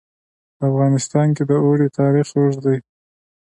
په 0.57 0.63
افغانستان 0.71 1.27
کې 1.35 1.43
د 1.49 1.51
اوړي 1.65 1.87
تاریخ 1.99 2.27
اوږد 2.37 2.57
دی. 2.65 2.77